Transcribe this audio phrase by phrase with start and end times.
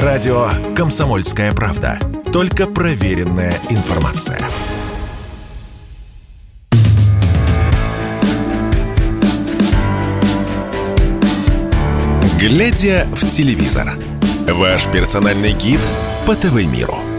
[0.00, 1.98] Радио «Комсомольская правда».
[2.32, 4.38] Только проверенная информация.
[12.40, 13.92] Глядя в телевизор.
[14.48, 15.80] Ваш персональный гид
[16.26, 17.11] по ТВ-миру.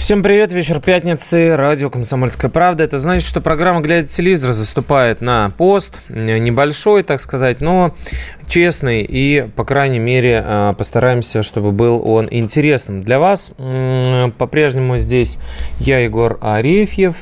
[0.00, 2.84] Всем привет, вечер пятницы, радио «Комсомольская правда».
[2.84, 7.94] Это значит, что программа «Глядя телевизор» заступает на пост, небольшой, так сказать, но
[8.48, 13.52] честный и, по крайней мере, э, постараемся, чтобы был он интересным для вас.
[14.38, 15.38] По-прежнему здесь
[15.80, 17.16] я, Егор Арефьев.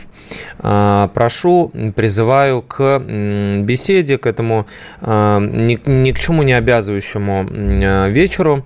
[0.61, 4.69] Э, прошу, призываю к беседе, к этому
[5.01, 8.65] э, ни, ни к чему не обязывающему вечеру.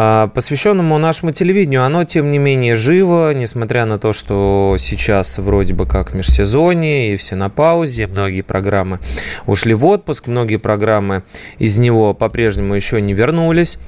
[0.00, 1.82] А, посвященному нашему телевидению.
[1.82, 7.16] Оно, тем не менее, живо, несмотря на то, что сейчас вроде бы как межсезонье, и
[7.16, 9.00] все на паузе, многие программы
[9.46, 11.24] ушли в отпуск, многие программы
[11.58, 13.80] из него по-прежнему еще не вернулись.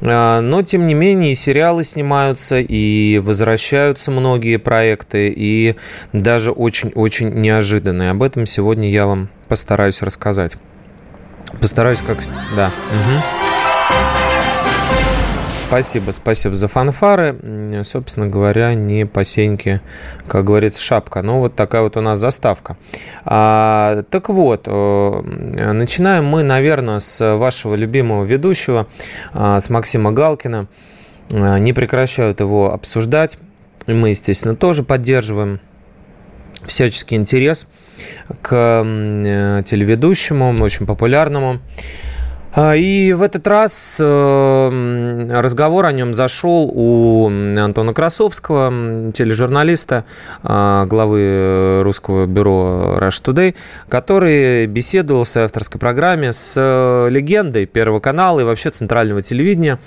[0.00, 5.74] А, но, тем не менее, и сериалы снимаются, и возвращаются многие проекты, и
[6.12, 8.12] даже очень-очень неожиданные.
[8.12, 10.56] Об этом сегодня я вам постараюсь рассказать.
[11.60, 12.18] Постараюсь как...
[12.54, 12.70] Да.
[12.92, 13.57] Угу.
[15.68, 17.82] Спасибо, спасибо за фанфары.
[17.84, 19.82] Собственно говоря, не по сеньке,
[20.26, 21.20] как говорится, шапка.
[21.20, 22.78] Ну, вот такая вот у нас заставка.
[23.26, 25.22] А, так вот, э,
[25.74, 28.86] начинаем мы, наверное, с вашего любимого ведущего,
[29.34, 30.68] а, с Максима Галкина.
[31.32, 33.36] А, не прекращают его обсуждать.
[33.86, 35.60] Мы, естественно, тоже поддерживаем
[36.66, 37.66] всяческий интерес
[38.40, 41.60] к э, телеведущему, очень популярному.
[42.50, 50.04] А, и в этот раз э, разговор о нем зашел у Антона Красовского, тележурналиста,
[50.42, 53.54] а, главы русского бюро Rush Today,
[53.88, 59.78] который беседовал в своей авторской программе с э, легендой Первого канала и вообще центрального телевидения,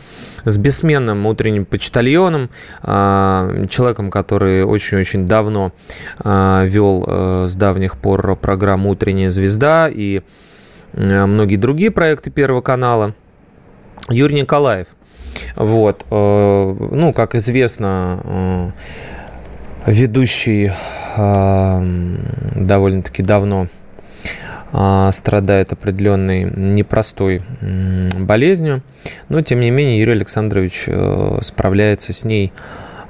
[0.46, 2.52] с бессменным утренним почтальоном,
[2.84, 5.72] а, человеком, который очень-очень давно
[6.24, 10.24] вел э, с давних пор программу «Утренняя звезда» и Э,
[10.94, 13.14] многие другие проекты Первого канала.
[14.10, 14.88] Юрий Николаев.
[15.56, 16.06] Вот.
[16.10, 18.72] Э, ну, как известно, э,
[19.88, 20.72] ведущий
[21.18, 23.68] довольно-таки давно
[25.12, 27.42] страдает определенной непростой
[28.18, 28.82] болезнью,
[29.28, 30.88] но тем не менее Юрий Александрович
[31.42, 32.54] справляется с ней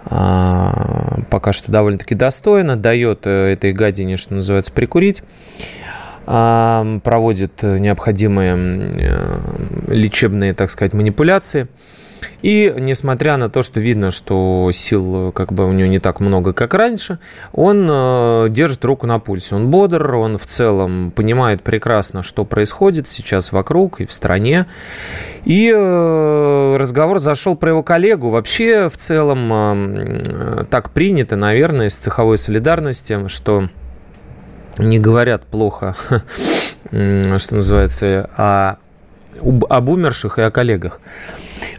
[0.04, 5.22] пока что довольно-таки достойно, дает этой гадине, что называется, прикурить
[6.26, 11.68] проводит необходимые э, лечебные, так сказать, манипуляции.
[12.44, 16.54] И несмотря на то, что видно, что сил как бы у него не так много,
[16.54, 17.18] как раньше,
[17.52, 19.56] он э, держит руку на пульсе.
[19.56, 24.68] Он бодр, он в целом понимает прекрасно, что происходит сейчас вокруг и в стране.
[25.46, 28.30] И э, разговор зашел про его коллегу.
[28.30, 33.68] Вообще, в целом, так принято, наверное, из цеховой солидарности, что
[34.82, 35.96] не говорят плохо,
[36.90, 38.78] что называется, о,
[39.70, 41.00] об умерших и о коллегах.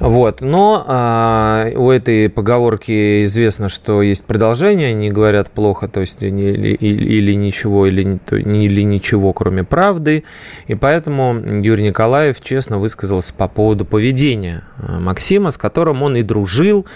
[0.00, 0.40] Вот.
[0.40, 6.70] Но а, у этой поговорки известно, что есть продолжение, они говорят плохо, то есть или,
[6.74, 10.24] или, или ничего, или, или ничего, кроме правды.
[10.66, 16.22] И поэтому Юрий Николаев честно высказался по поводу поведения а, Максима, с которым он и
[16.22, 16.86] дружил,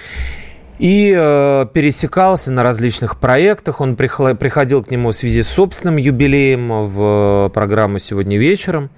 [0.79, 3.81] и э, пересекался на различных проектах.
[3.81, 8.91] Он приходил к нему в связи с собственным юбилеем в программу «Сегодня вечером».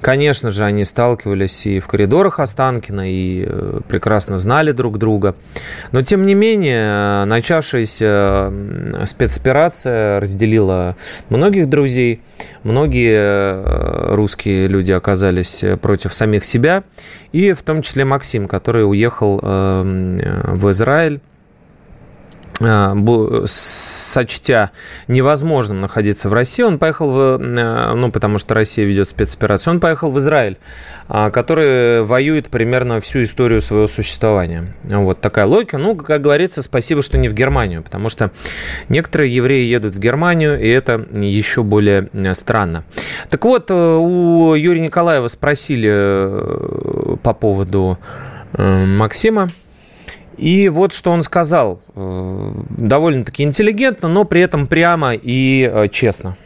[0.00, 5.34] Конечно же, они сталкивались и в коридорах Останкина, и э, прекрасно знали друг друга.
[5.92, 8.52] Но, тем не менее, начавшаяся
[9.04, 10.96] спецоперация разделила
[11.28, 12.22] многих друзей.
[12.62, 16.82] Многие э, русские люди оказались против самих себя.
[17.32, 21.20] И в том числе Максим, который уехал э, в Израиль
[23.46, 24.70] сочтя
[25.08, 29.80] невозможным находиться в России, он поехал в, э, ну, потому что Россия ведет спецоперацию, он
[29.80, 30.58] поехал в Израиль,
[31.08, 34.74] а, который воюет примерно всю историю своего существования.
[34.84, 35.78] Вот такая логика.
[35.78, 38.30] Ну, как говорится, спасибо, что не в Германию, потому что
[38.88, 42.84] некоторые евреи едут в Германию, и это еще более э, странно.
[43.30, 47.98] Так вот, э, у Юрия Николаева спросили по поводу
[48.52, 49.48] Максима,
[50.40, 51.82] и вот что он сказал.
[51.94, 56.36] Э, довольно-таки интеллигентно, но при этом прямо и э, честно.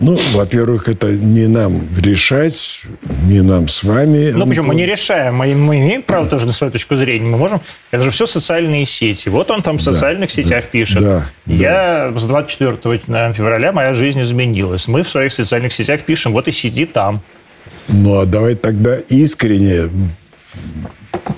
[0.00, 2.82] Ну, во-первых, это не нам решать,
[3.26, 4.32] не нам с вами.
[4.32, 4.68] Ну, почему?
[4.68, 5.36] Мы не решаем.
[5.36, 7.26] Мы, мы имеем право тоже на свою точку зрения.
[7.26, 7.60] Мы можем...
[7.92, 9.30] Это же все социальные сети.
[9.30, 11.02] Вот он там в социальных да, сетях да, пишет.
[11.02, 12.20] Да, Я да.
[12.20, 12.76] с 24
[13.32, 14.88] февраля моя жизнь изменилась.
[14.88, 17.22] Мы в своих социальных сетях пишем, вот и сиди там.
[17.88, 19.88] Ну, а давай тогда искренне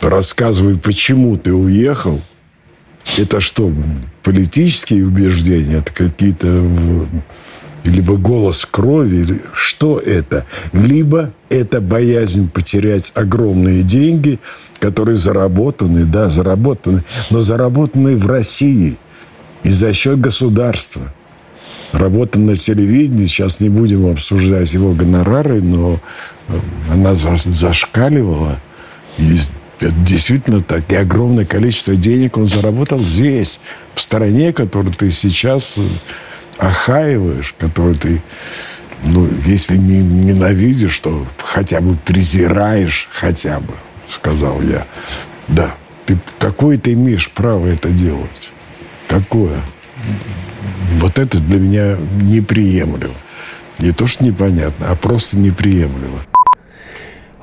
[0.00, 2.20] рассказывай, почему ты уехал.
[3.16, 3.72] Это что,
[4.22, 5.78] политические убеждения?
[5.78, 6.66] Это какие-то
[7.84, 10.44] либо голос крови, что это?
[10.72, 14.40] Либо это боязнь потерять огромные деньги,
[14.80, 18.96] которые заработаны, да, заработаны, но заработаны в России
[19.62, 21.12] и за счет государства.
[21.92, 26.00] Работа на телевидении, сейчас не будем обсуждать его гонорары, но
[26.48, 26.58] э,
[26.92, 28.58] она зашкаливала.
[29.18, 29.38] И
[29.80, 30.90] это действительно так.
[30.90, 33.60] И огромное количество денег он заработал здесь,
[33.94, 35.82] в стране, которую ты сейчас э,
[36.58, 38.22] охаиваешь, которую ты,
[39.04, 43.74] ну, если не ненавидишь, то хотя бы презираешь, хотя бы,
[44.08, 44.86] сказал я.
[45.48, 45.74] Да,
[46.06, 48.50] ты, какое ты имеешь право это делать?
[49.08, 49.60] Какое?
[50.98, 53.14] Вот это для меня неприемлемо.
[53.78, 56.20] Не то, что непонятно, а просто неприемлемо.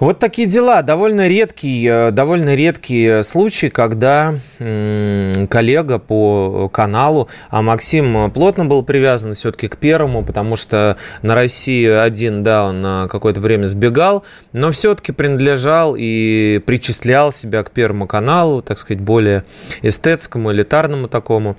[0.03, 0.81] Вот такие дела.
[0.81, 9.33] Довольно редкий, э, довольно редкий случай, когда коллега по каналу, а Максим плотно был привязан
[9.33, 14.71] все-таки к первому, потому что на России один, да, он на какое-то время сбегал, но
[14.71, 19.45] все-таки принадлежал и причислял себя к первому каналу, так сказать, более
[19.83, 21.55] эстетскому, элитарному такому.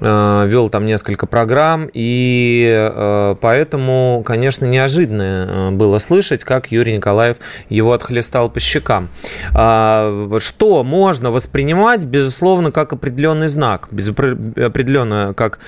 [0.00, 6.96] Э, вел там несколько программ, и э, поэтому, конечно, неожиданно э, было слышать, как Юрий
[6.96, 7.36] Николаев
[7.68, 9.10] его отхлестал по щекам.
[9.54, 15.58] А, что можно воспринимать, безусловно, как определенный знак, определенно как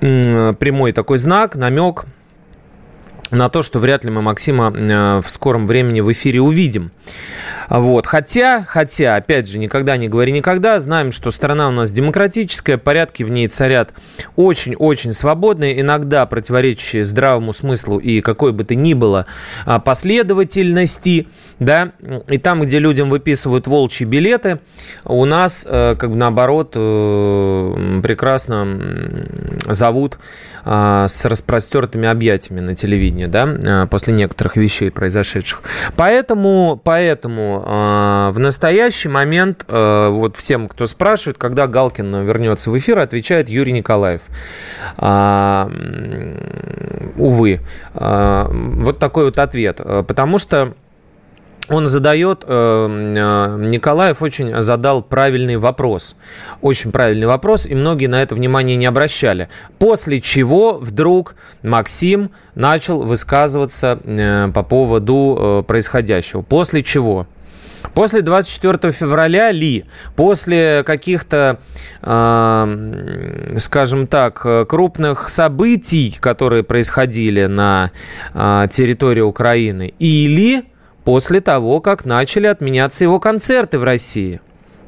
[0.00, 2.06] прямой такой знак, намек
[3.30, 6.90] на то, что вряд ли мы Максима в скором времени в эфире увидим.
[7.70, 8.06] Вот.
[8.06, 13.22] Хотя, хотя, опять же, никогда не говори никогда, знаем, что страна у нас демократическая, порядки
[13.22, 13.94] в ней царят
[14.34, 19.26] очень-очень свободные, иногда противоречащие здравому смыслу и какой бы то ни было
[19.66, 21.28] а, последовательности,
[21.60, 21.92] да,
[22.28, 24.58] и там, где людям выписывают волчьи билеты,
[25.04, 28.80] у нас, э, как бы наоборот, э, прекрасно
[29.68, 30.18] зовут
[30.64, 35.62] а, с распростертыми объятиями на телевидении, да, а, после некоторых вещей произошедших.
[35.96, 42.98] Поэтому, поэтому а, в настоящий момент вот всем, кто спрашивает, когда Галкин вернется в эфир,
[42.98, 44.22] отвечает Юрий Николаев.
[47.16, 47.60] Увы,
[47.94, 50.74] вот такой вот ответ, потому что
[51.70, 56.16] он задает, э, э, Николаев очень задал правильный вопрос.
[56.60, 59.48] Очень правильный вопрос, и многие на это внимание не обращали.
[59.78, 66.42] После чего вдруг Максим начал высказываться э, по поводу происходящего.
[66.42, 67.26] После чего?
[67.94, 69.84] После 24 февраля ли,
[70.16, 71.60] после каких-то,
[72.02, 77.92] э, скажем так, крупных событий, которые происходили на
[78.34, 80.64] э, территории Украины, или
[81.10, 84.40] после того, как начали отменяться его концерты в России.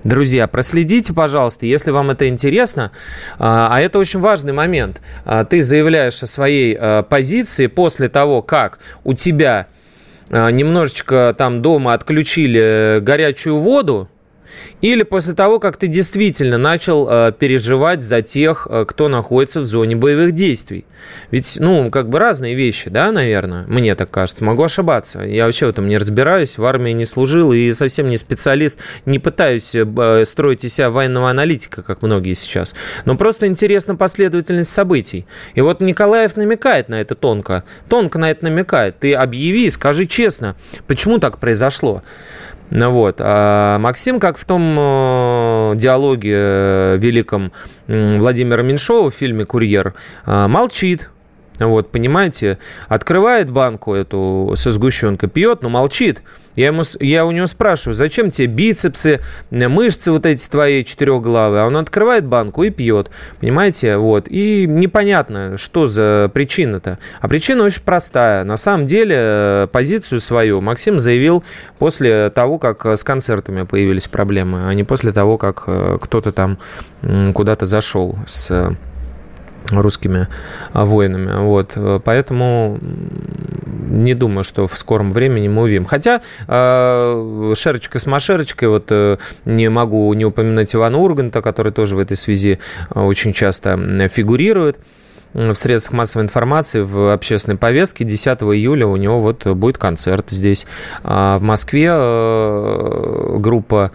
[0.04, 2.92] Друзья, проследите, пожалуйста, если вам это интересно.
[3.40, 5.00] А, а это очень важный момент.
[5.24, 9.66] А, ты заявляешь о своей а, позиции после того, как у тебя
[10.30, 14.08] немножечко там дома отключили горячую воду,
[14.81, 19.64] или после того, как ты действительно начал э, переживать за тех, э, кто находится в
[19.64, 20.84] зоне боевых действий.
[21.31, 24.44] Ведь, ну, как бы разные вещи, да, наверное, мне так кажется.
[24.44, 25.20] Могу ошибаться.
[25.20, 28.78] Я вообще в этом не разбираюсь, в армии не служил и совсем не специалист.
[29.06, 32.75] Не пытаюсь э, строить из себя военного аналитика, как многие сейчас.
[33.04, 35.26] Но просто интересна последовательность событий.
[35.54, 37.64] И вот Николаев намекает на это тонко.
[37.88, 38.99] Тонко на это намекает.
[38.99, 40.56] Ты объяви, скажи честно,
[40.87, 42.02] почему так произошло.
[42.75, 43.17] Ну вот.
[43.19, 47.52] А Максим, как в том э, диалоге э, великом
[47.87, 49.93] Владимира Меньшова в фильме «Курьер»,
[50.25, 51.11] э, молчит,
[51.59, 56.23] вот, понимаете, открывает банку эту со сгущенкой, пьет, но молчит.
[56.54, 61.62] Я, ему, я у него спрашиваю, зачем тебе бицепсы, мышцы вот эти твои четырехглавые?
[61.62, 64.26] А он открывает банку и пьет, понимаете, вот.
[64.28, 66.99] И непонятно, что за причина-то.
[67.21, 68.44] А причина очень простая.
[68.44, 71.42] На самом деле э, позицию свою Максим заявил
[71.78, 76.59] после того, как с концертами появились проблемы, а не после того, как э, кто-то там
[77.32, 78.76] куда-то зашел с
[79.71, 80.28] русскими
[80.73, 81.38] воинами.
[81.38, 81.76] Вот.
[82.04, 82.78] Поэтому
[83.92, 85.85] не думаю, что в скором времени мы увидим.
[85.85, 91.97] Хотя э, шерочка с машерочкой, вот э, не могу не упоминать Ивана Урганта, который тоже
[91.97, 92.59] в этой связи
[92.95, 94.78] очень часто фигурирует
[95.35, 98.04] в средствах массовой информации, в общественной повестке.
[98.04, 100.66] 10 июля у него вот будет концерт здесь.
[101.02, 103.92] А в Москве э, группа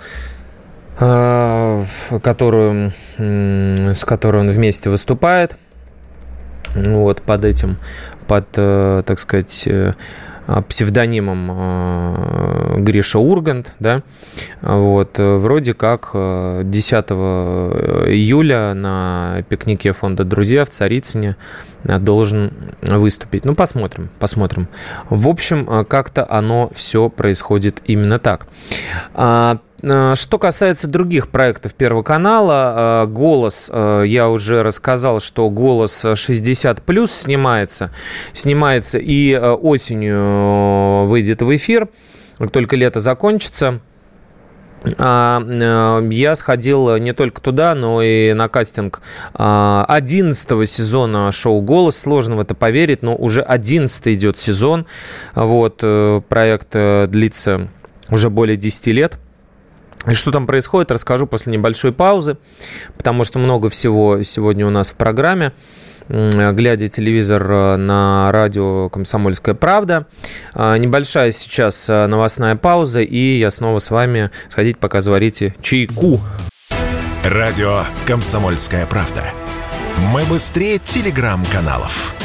[0.98, 5.56] которую, с которой он вместе выступает–
[6.76, 7.78] вот под этим,
[8.28, 9.94] под, э, так сказать, э,
[10.70, 14.02] псевдонимом Гриша Ургант, да,
[14.62, 17.12] вот, вроде как 10
[18.10, 21.36] июля на пикнике фонда «Друзья» в Царицыне
[22.00, 22.52] должен
[22.82, 23.46] выступить.
[23.46, 24.68] Ну, посмотрим, посмотрим.
[25.10, 28.48] В общем, как-то оно все происходит именно так.
[29.84, 36.04] Э, что касается других проектов Первого канала, э, «Голос», э, я уже рассказал, что «Голос
[36.04, 37.92] 60+,» плюс снимается,
[38.34, 41.90] снимается и осенью выйдет в эфир,
[42.38, 43.80] как только лето закончится.
[44.98, 49.02] А, я сходил не только туда, но и на кастинг
[49.34, 51.98] 11 сезона шоу «Голос».
[51.98, 54.86] Сложно в это поверить, но уже 11 идет сезон.
[55.36, 55.78] Вот,
[56.30, 56.76] проект
[57.10, 57.68] длится
[58.10, 59.20] уже более 10 лет–
[60.06, 62.38] и что там происходит, расскажу после небольшой паузы,
[62.96, 65.54] потому что много всего сегодня у нас в программе.
[66.10, 70.08] Глядя телевизор э, на радио «Комсомольская правда».
[70.54, 76.22] Э, небольшая сейчас э, новостная пауза, и я снова с вами сходить, пока заварите чайку.
[77.26, 79.26] Радио «Комсомольская правда».
[79.98, 82.16] Мы быстрее телеграм-каналов.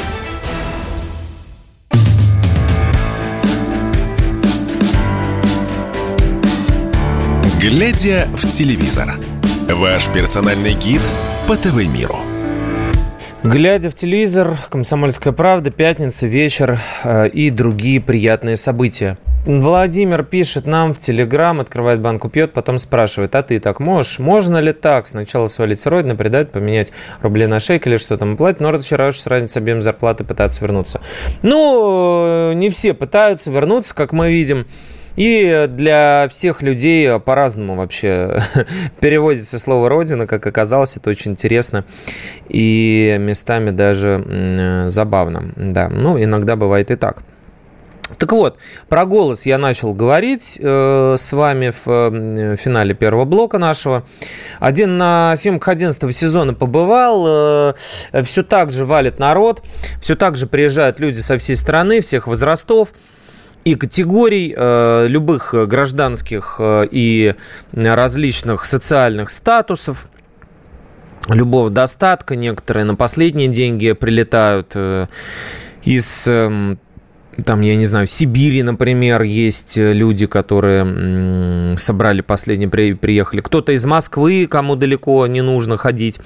[7.63, 9.13] Глядя в телевизор.
[9.69, 10.99] Ваш персональный гид
[11.47, 12.17] по ТВ-миру.
[13.41, 19.17] Глядя в телевизор, «Комсомольская правда», «Пятница», «Вечер» э, и другие приятные события.
[19.45, 24.19] Владимир пишет нам в Телеграм, открывает банку, пьет, потом спрашивает, а ты так можешь?
[24.19, 25.07] Можно ли так?
[25.07, 26.91] Сначала свалить с родины, предать, поменять
[27.21, 30.99] рубли на шекели, что там платить, но разочаровавшись разница объем зарплаты, пытаться вернуться.
[31.43, 34.67] Ну, э, не все пытаются вернуться, как мы видим.
[35.15, 38.41] И для всех людей по-разному вообще
[38.99, 41.85] переводится слово «родина», как оказалось, это очень интересно
[42.49, 45.51] и местами даже забавно.
[45.55, 47.23] Да, ну, иногда бывает и так.
[48.17, 48.57] Так вот,
[48.89, 54.03] про голос я начал говорить э, с вами в э, финале первого блока нашего.
[54.59, 59.63] Один на съемках 11 сезона побывал, э, все так же валит народ,
[60.01, 62.89] все так же приезжают люди со всей страны, всех возрастов
[63.63, 67.35] и категорий э, любых гражданских э, и
[67.71, 70.09] различных социальных статусов,
[71.29, 72.35] любого достатка.
[72.35, 75.07] Некоторые на последние деньги прилетают э,
[75.83, 76.75] из э,
[77.45, 83.41] там, я не знаю, Сибири, например, есть люди, которые собрали последние, приехали.
[83.41, 86.19] Кто-то из Москвы, кому далеко не нужно ходить.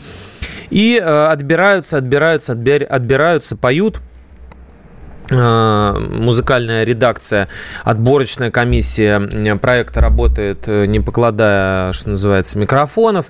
[0.70, 4.17] И э, отбираются, отбираются, отбираются, поют– Э,
[5.30, 7.48] музыкальная редакция,
[7.84, 9.20] отборочная комиссия
[9.58, 13.28] проекта работает, э, не покладая, что называется, микрофонов.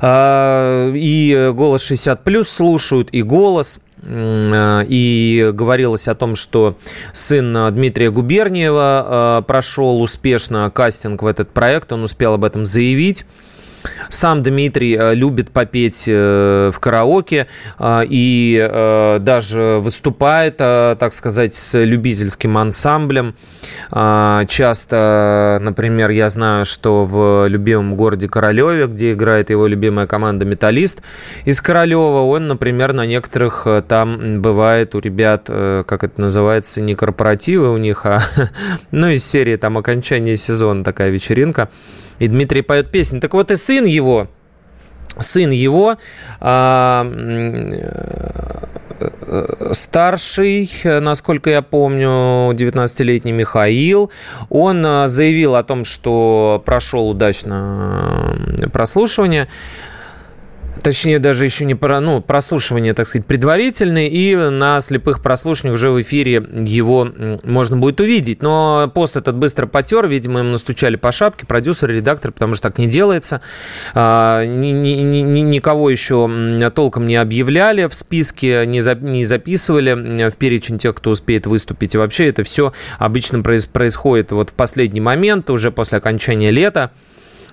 [0.00, 3.80] Э, и «Голос 60+,» слушают, и «Голос».
[4.06, 6.76] И говорилось о том, что
[7.14, 13.24] сын Дмитрия Губерниева прошел успешно кастинг в этот проект, он успел об этом заявить.
[14.08, 17.46] Сам Дмитрий э, любит попеть э, в караоке
[17.78, 18.70] э, и
[19.20, 23.34] даже выступает, так сказать, с любительским ансамблем.
[23.90, 31.02] Часто, например, я знаю, что в любимом городе Королеве, где играет его любимая команда «Металлист»
[31.44, 37.72] из Королева, он, например, на некоторых там бывает у ребят, как это называется, не корпоративы
[37.72, 38.22] у них, а
[38.90, 41.68] ну, из серии там окончания сезона такая вечеринка
[42.18, 43.20] и Дмитрий поет песни.
[43.20, 44.28] Так вот и сын его,
[45.18, 45.96] сын его,
[46.40, 47.04] а,
[49.00, 54.12] э, старший, насколько я помню, 19-летний Михаил,
[54.48, 58.38] он а, заявил о том, что прошел удачно
[58.72, 59.48] прослушивание
[60.82, 65.90] точнее даже еще не про, ну, прослушивание, так сказать, предварительное, и на слепых прослушиваниях уже
[65.90, 67.08] в эфире его
[67.44, 68.42] можно будет увидеть.
[68.42, 72.78] Но пост этот быстро потер, видимо, им настучали по шапке, продюсер, редактор, потому что так
[72.78, 73.40] не делается.
[73.94, 80.30] А, ни, ни, ни, никого еще толком не объявляли в списке, не, за, не записывали
[80.30, 81.94] в перечень тех, кто успеет выступить.
[81.94, 86.90] И вообще это все обычно происходит вот в последний момент, уже после окончания лета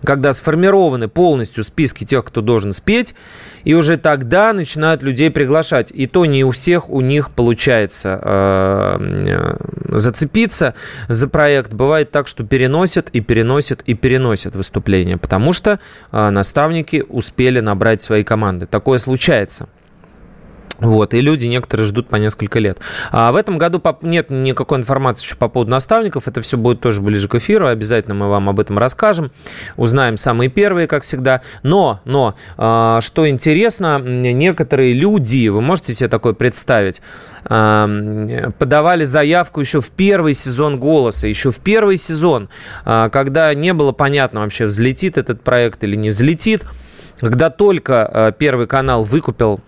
[0.04, 3.16] когда сформированы полностью списки тех, кто должен спеть,
[3.64, 5.92] и уже тогда начинают людей приглашать.
[5.94, 10.74] И то не у всех у них получается э, э, зацепиться
[11.08, 11.74] за проект.
[11.74, 15.80] Бывает так, что переносят и переносят и переносят выступления, потому что
[16.12, 18.66] э, наставники успели набрать свои команды.
[18.66, 19.68] Такое случается.
[20.82, 22.80] Вот, и люди некоторые ждут по несколько лет.
[23.12, 26.28] А в этом году нет никакой информации еще по поводу наставников.
[26.28, 27.68] Это все будет тоже ближе к эфиру.
[27.68, 29.32] Обязательно мы вам об этом расскажем.
[29.78, 31.42] Узнаем самые первые, как всегда.
[31.62, 37.04] Но, но, а, что интересно, некоторые люди, вы можете себе такое представить,
[37.46, 37.88] а,
[38.58, 42.50] подавали заявку еще в первый сезон «Голоса», еще в первый сезон,
[42.86, 46.64] а, когда не было понятно вообще, взлетит этот проект или не взлетит.
[47.20, 49.60] Когда только Первый канал выкупил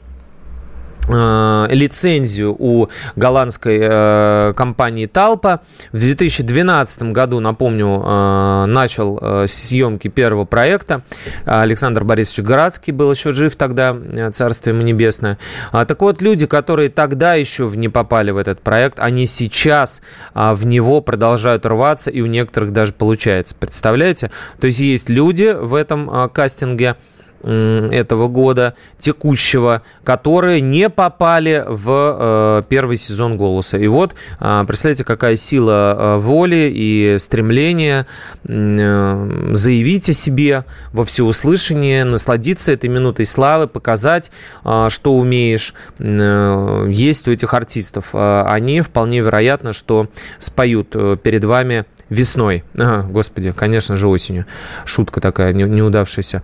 [1.09, 5.61] лицензию у голландской э, компании Талпа.
[5.91, 11.03] В 2012 году, напомню, э, начал э, съемки первого проекта.
[11.45, 15.37] Александр Борисович Городский был еще жив тогда, э, царствие ему небесное.
[15.71, 20.01] А, так вот, люди, которые тогда еще не попали в этот проект, они сейчас
[20.33, 23.55] а, в него продолжают рваться, и у некоторых даже получается.
[23.59, 24.31] Представляете?
[24.59, 26.95] То есть есть люди в этом а, кастинге,
[27.43, 33.77] этого года, текущего, которые не попали в э, первый сезон «Голоса».
[33.77, 38.07] И вот, э, представляете, какая сила э, воли и стремления
[38.47, 44.31] э, заявить о себе во всеуслышание, насладиться этой минутой славы, показать,
[44.63, 48.09] э, что умеешь, есть у этих артистов.
[48.13, 50.07] Э, они вполне вероятно, что
[50.39, 50.91] споют
[51.23, 52.63] перед вами весной.
[52.77, 54.45] Ага, господи, конечно же, осенью.
[54.85, 56.43] Шутка такая не, неудавшаяся.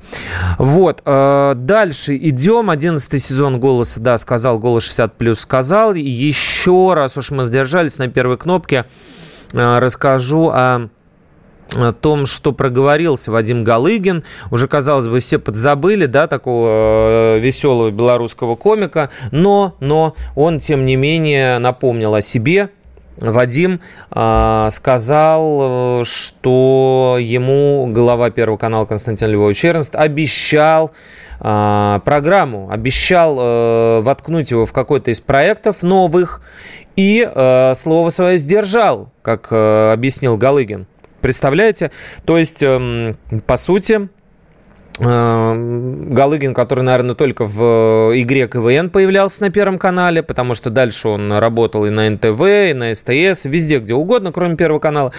[0.58, 0.89] Вот.
[1.06, 2.70] Э, дальше идем.
[2.70, 5.94] Одиннадцатый сезон «Голоса», да, сказал, «Голос 60 плюс» сказал.
[5.94, 8.86] Еще раз уж мы сдержались на первой кнопке,
[9.54, 10.90] э, расскажу о
[11.76, 14.24] о том, что проговорился Вадим Галыгин.
[14.50, 20.86] Уже, казалось бы, все подзабыли, да, такого э, веселого белорусского комика, но, но он, тем
[20.86, 22.72] не менее, напомнил о себе,
[23.20, 30.92] Вадим э, сказал, что ему глава Первого канала Константин Львович Эрнст обещал
[31.40, 36.42] э, программу, обещал э, воткнуть его в какой-то из проектов новых
[36.96, 40.88] и э, слово свое сдержал, как э, объяснил Галыгин.
[41.22, 41.92] Представляете?
[42.26, 43.14] То есть, э,
[43.46, 44.10] по сути, Эм,
[45.00, 51.08] Галыгин, который, наверное, только в э, игре КВН появлялся на Первом канале, потому что дальше
[51.08, 55.14] он работал и на НТВ, и на СТС, везде, где угодно, кроме Первого канала.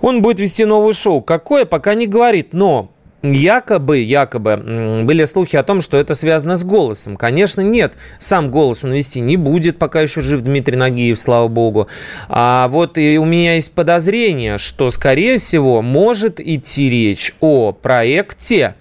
[0.00, 1.20] Он будет вести новое шоу.
[1.20, 6.62] Какое, пока не говорит, но Якобы, якобы были слухи о том, что это связано с
[6.62, 7.16] голосом.
[7.16, 7.94] Конечно, нет.
[8.20, 11.88] Сам голос он вести не будет, пока еще жив Дмитрий Нагиев, слава богу.
[12.28, 18.76] А вот и у меня есть подозрение, что, скорее всего, может идти речь о проекте,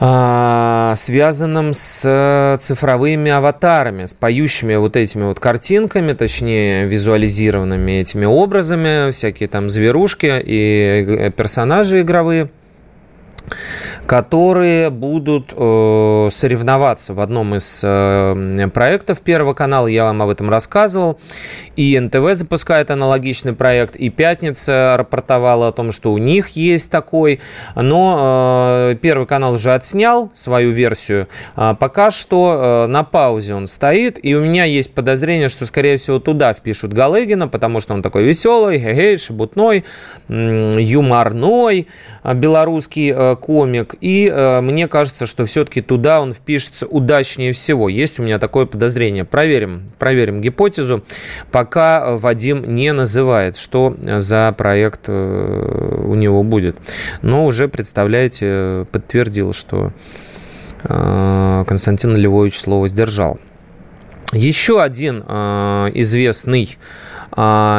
[0.00, 9.10] а, связанном с цифровыми аватарами, с поющими вот этими вот картинками, точнее визуализированными этими образами,
[9.10, 12.50] всякие там зверушки и э, персонажи игровые
[14.08, 19.86] которые будут э, соревноваться в одном из э, проектов Первого канала.
[19.86, 21.20] Я вам об этом рассказывал.
[21.76, 27.40] И НТВ запускает аналогичный проект, и Пятница рапортовала о том, что у них есть такой.
[27.76, 31.28] Но э, Первый канал уже отснял свою версию.
[31.54, 36.18] А пока что на паузе он стоит, и у меня есть подозрение, что, скорее всего,
[36.18, 39.84] туда впишут Галыгина, потому что он такой веселый, хе-хей, шебутной,
[40.28, 41.88] юморной,
[42.24, 43.97] белорусский комик.
[44.00, 47.88] И э, мне кажется, что все-таки туда он впишется удачнее всего.
[47.88, 49.24] Есть у меня такое подозрение.
[49.24, 51.04] Проверим, проверим гипотезу.
[51.50, 56.76] Пока Вадим не называет, что за проект э, у него будет.
[57.22, 59.92] Но уже, представляете, подтвердил, что
[60.84, 63.40] э, Константин Львович слово сдержал.
[64.32, 66.76] Еще один э, известный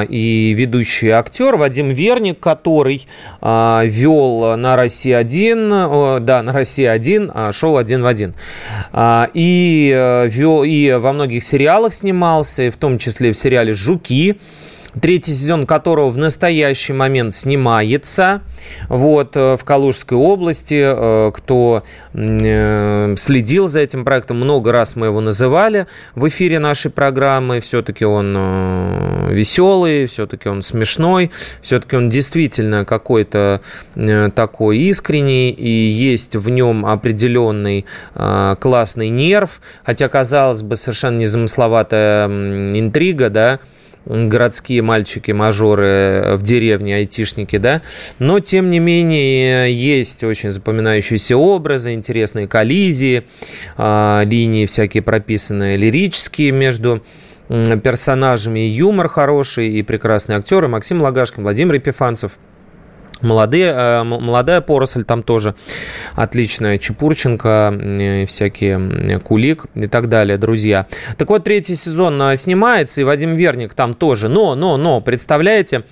[0.09, 3.07] и ведущий актер Вадим Верник, который
[3.41, 5.69] а, вел на России 1,
[6.25, 8.35] да, на России 1 а, шоу «Один в один».
[9.33, 14.37] И, э, вел, и во многих сериалах снимался, в том числе в сериале «Жуки»,
[14.99, 18.41] третий сезон которого в настоящий момент снимается
[18.87, 20.81] вот, э, в Калужской области.
[20.81, 26.91] Э, кто э, следил за этим проектом, много раз мы его называли в эфире нашей
[26.91, 27.59] программы.
[27.59, 33.61] Все-таки он веселый, все-таки он смешной, все-таки он действительно какой-то
[34.35, 37.85] такой искренний, и есть в нем определенный
[38.59, 43.59] классный нерв, хотя, казалось бы, совершенно незамысловатая интрига, да,
[44.05, 47.81] городские мальчики-мажоры в деревне, айтишники, да,
[48.17, 53.25] но, тем не менее, есть очень запоминающиеся образы, интересные коллизии,
[53.77, 57.03] а, линии всякие прописанные лирические между
[57.47, 62.33] персонажами, юмор хороший, и прекрасные актеры Максим Лагашкин, Владимир Епифанцев–
[63.21, 65.55] Молодые, э, молодая поросль там тоже
[66.15, 66.77] отличная.
[66.77, 70.87] Чепурченко, всякие Кулик и так далее, друзья.
[71.17, 74.29] Так вот, третий сезон э, снимается, и Вадим Верник там тоже.
[74.29, 75.83] Но, но, но, представляете,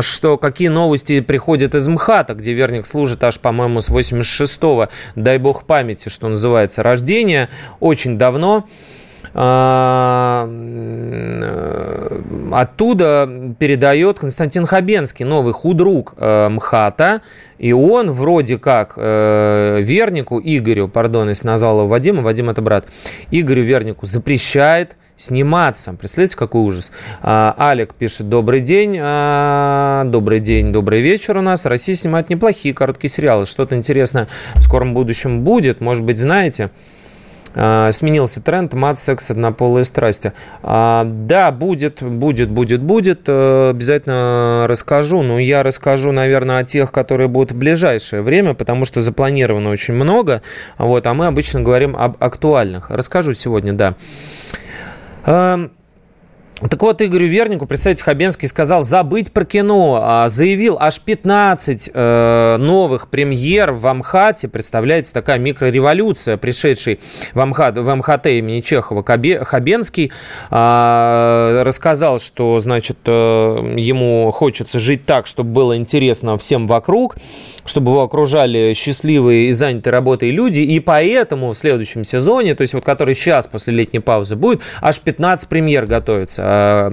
[0.00, 5.64] что какие новости приходят из МХАТа, где Верник служит аж, по-моему, с 86-го, дай бог
[5.64, 8.66] памяти, что называется, рождения, очень давно.
[9.32, 17.22] А, э, оттуда передает Константин Хабенский, новый худрук э, МХАТа,
[17.58, 22.86] и он вроде как э, Вернику, Игорю, пардон, если назвал его Вадима, Вадим это брат,
[23.30, 25.92] Игорю Вернику запрещает сниматься.
[25.92, 26.90] Представляете, какой ужас.
[27.20, 31.66] А, Алик пишет, добрый день, а, добрый день, добрый вечер у нас.
[31.66, 33.46] Россия снимает неплохие короткие сериалы.
[33.46, 36.70] Что-то интересное в скором будущем будет, может быть, знаете.
[37.54, 40.32] А, сменился тренд мат, секс, однополые страсти.
[40.62, 43.22] А, да, будет, будет, будет, будет.
[43.26, 45.22] Э, обязательно расскажу.
[45.22, 49.94] Но я расскажу, наверное, о тех, которые будут в ближайшее время, потому что запланировано очень
[49.94, 50.42] много.
[50.78, 52.90] Вот, а мы обычно говорим об актуальных.
[52.90, 53.94] Расскажу сегодня, да.
[56.68, 60.00] Так вот, Игорю Вернику представитель Хабенский сказал забыть про кино.
[60.02, 64.46] А, заявил аж 15 э, новых премьер в Амхате.
[64.46, 67.00] Представляете, такая микрореволюция, пришедший
[67.32, 70.12] в, Амхат, в МХТ имени Чехова Хабенский.
[70.50, 73.10] Э, рассказал, что, значит, э,
[73.78, 77.16] ему хочется жить так, чтобы было интересно всем вокруг,
[77.64, 80.60] чтобы его окружали счастливые и занятые работой люди.
[80.60, 85.00] И поэтому в следующем сезоне, то есть вот который сейчас после летней паузы будет, аж
[85.00, 86.49] 15 премьер готовится.
[86.50, 86.88] Э,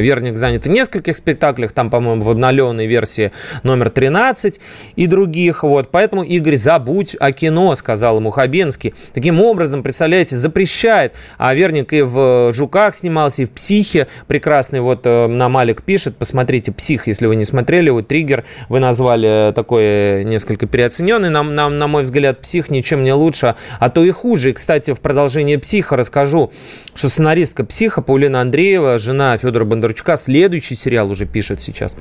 [0.00, 3.30] Верник занят в нескольких спектаклях, там, по-моему, в обновленной версии
[3.62, 4.60] номер 13
[4.96, 5.62] и других.
[5.62, 5.90] Вот.
[5.92, 8.94] Поэтому, Игорь, забудь о кино, сказал ему Хабенский.
[9.14, 11.12] Таким образом, представляете, запрещает.
[11.38, 14.08] А Верник и в «Жуках» снимался, и в «Психе».
[14.26, 16.16] Прекрасный вот э, на Малик пишет.
[16.16, 17.90] Посмотрите «Псих», если вы не смотрели.
[17.90, 21.30] Вот «Триггер» вы назвали такой несколько переоцененный.
[21.30, 24.50] На, на, на мой взгляд, «Псих» ничем не лучше, а то и хуже.
[24.50, 26.50] И, кстати, в продолжении «Психа» расскажу,
[26.94, 31.96] что сценаристка «Психа» Паулина Андреева жена Федора Бондарчука, следующий сериал уже пишет сейчас.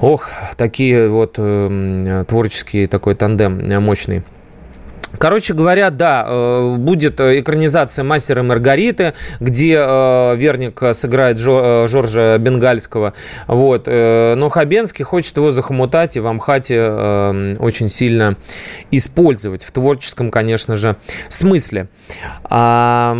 [0.00, 4.22] Ох, такие вот э, творческие такой тандем мощный.
[5.18, 11.88] Короче говоря, да, э, будет экранизация «Мастера и Маргариты», где э, Верник сыграет Жо, э,
[11.88, 13.14] Жоржа Бенгальского.
[13.46, 13.86] Вот.
[13.86, 16.84] Но Хабенский хочет его захомутать и в Амхате
[17.58, 18.36] очень сильно
[18.90, 20.96] использовать в творческом, конечно же,
[21.28, 21.88] смысле.
[22.44, 23.16] А,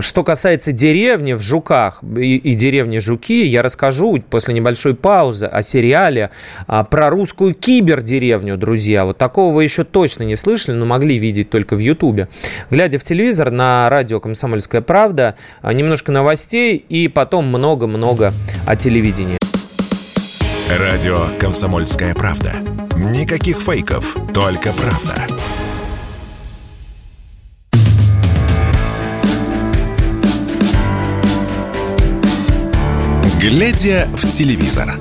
[0.00, 5.62] что касается деревни в Жуках и, и деревни Жуки, я расскажу после небольшой паузы о
[5.62, 6.30] сериале
[6.66, 9.04] а, про русскую кибердеревню, друзья.
[9.04, 12.28] Вот такого вы еще точно не слышали, но могли видеть только в Ютубе.
[12.68, 18.34] Глядя в телевизор на радио «Комсомольская правда», а, немножко новостей и потом много-много
[18.66, 19.38] о телевидении.
[20.68, 22.54] Радио «Комсомольская правда».
[22.96, 25.26] Никаких фейков, только правда.
[33.40, 34.94] Глядя в телевизор.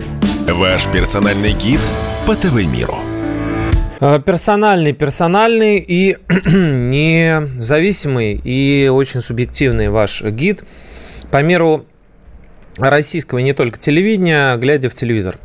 [0.48, 1.80] Ваш персональный гид
[2.28, 3.11] по ТВ-миру.
[4.02, 10.64] Э, персональный, персональный и независимый и очень субъективный ваш гид
[11.30, 11.86] по миру
[12.80, 15.38] российского и не только телевидения, глядя в телевизор.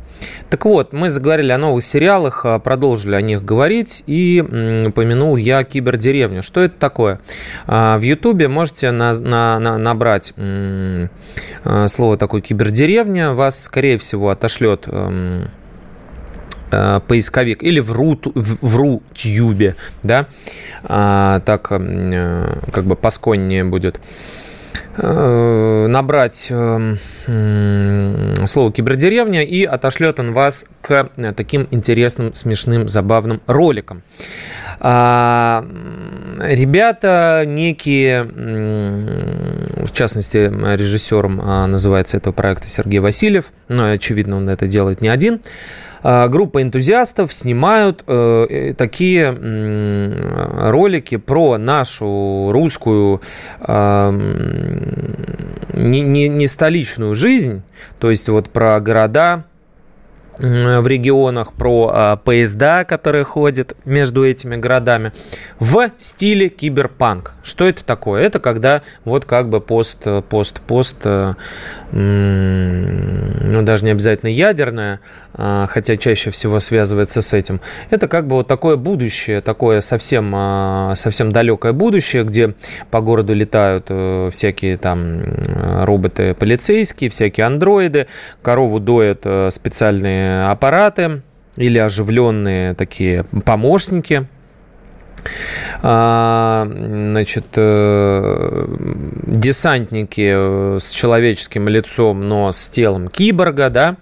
[0.49, 4.41] Так вот, мы заговорили о новых сериалах, э, продолжили о них говорить, и
[4.87, 6.41] упомянул я кибердеревню.
[6.41, 7.19] Что это такое?
[7.67, 10.33] Э, в Ютубе можете на, на, на, набрать
[11.85, 15.47] слово такое кибердеревня, вас, скорее всего, отошлет эм,
[16.69, 20.27] Э, поисковик или в, рут, в, в рутюбе, да,
[20.83, 24.01] а, так э, как бы посконнее будет.
[24.97, 26.51] Э, набрать
[28.45, 34.03] слово кибердеревня и отошлет он вас к таким интересным, смешным, забавным роликам.
[34.79, 35.65] А,
[36.41, 40.37] ребята некие, в частности,
[40.75, 45.41] режиссером а, называется этого проекта Сергей Васильев, но, очевидно, он это делает не один,
[46.03, 49.31] группа энтузиастов снимают э, э, такие
[50.69, 53.21] ролики про нашу русскую
[55.77, 57.61] не, не, не столичную жизнь,
[57.99, 59.45] то есть вот про города,
[60.39, 65.11] в регионах, про а, поезда, которые ходят между этими городами,
[65.59, 67.33] в стиле киберпанк.
[67.43, 68.21] Что это такое?
[68.21, 71.33] Это когда вот как бы пост, пост, пост, э,
[71.91, 74.99] ну даже не обязательно ядерное,
[75.33, 77.61] а, хотя чаще всего связывается с этим.
[77.89, 80.93] Это как бы вот такое будущее, такое совсем, а,
[81.31, 82.55] далекое будущее, где
[82.91, 85.21] по городу летают э, всякие там
[85.83, 88.07] роботы полицейские, всякие андроиды,
[88.41, 89.49] корову доят э,
[90.49, 91.21] аппараты,
[91.57, 94.27] или оживленные такие помощники.
[95.81, 96.67] А,
[97.11, 98.67] значит, э,
[99.25, 103.97] десантники э, с человеческим лицом, но с телом киборга, да,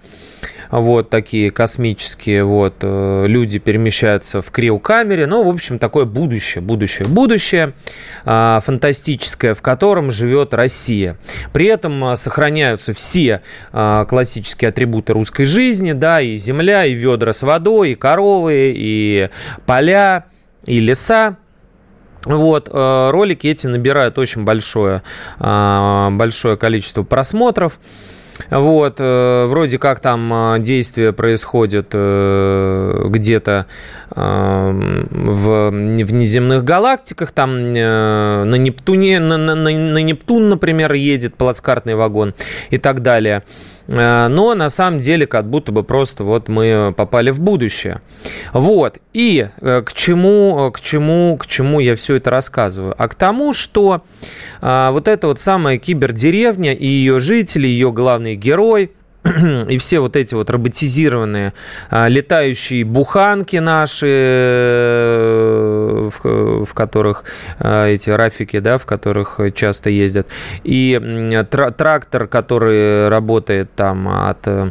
[0.70, 5.26] вот такие космические вот э, люди перемещаются в криокамере.
[5.26, 7.74] Ну, в общем, такое будущее, будущее, будущее
[8.24, 11.16] а, фантастическое, в котором живет Россия.
[11.52, 17.32] При этом а, сохраняются все а, классические атрибуты русской жизни, да, и земля, и ведра
[17.32, 19.28] с водой, и коровы, и
[19.66, 20.26] поля,
[20.64, 21.36] и леса.
[22.24, 25.02] Вот, э, ролики эти набирают очень большое,
[25.38, 27.78] большое количество просмотров.
[28.50, 33.66] Вот, э, вроде как там э, действие происходит э, где-то
[34.08, 42.32] в, в неземных галактиках, там на Нептуне, на, на, на Нептун, например, едет плацкартный вагон
[42.70, 43.42] и так далее.
[43.88, 48.00] Э, но на самом деле как будто бы просто вот мы попали в будущее.
[48.52, 48.98] Вот.
[49.12, 52.94] И э, к чему, к чему, к чему я все это рассказываю?
[52.96, 54.02] А к тому, что
[54.60, 58.92] вот эта вот самая кибердеревня и ее жители, ее главный герой–
[59.68, 61.52] и все вот эти вот роботизированные
[61.90, 65.75] летающие буханки наши, э,
[66.10, 67.24] в, в которых
[67.58, 70.28] а, эти рафики, да, в которых часто ездят,
[70.64, 71.00] и
[71.50, 74.70] тра- трактор, который работает там от а,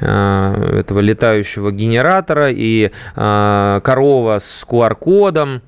[0.00, 5.62] этого летающего генератора, и а, корова с QR-кодом,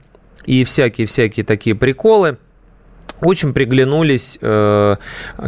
[0.46, 2.38] и всякие-всякие такие приколы–
[3.20, 4.96] очень приглянулись э,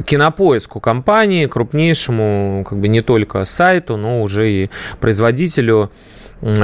[0.04, 5.90] кинопоиску компании, крупнейшему как бы не только сайту, но уже и производителю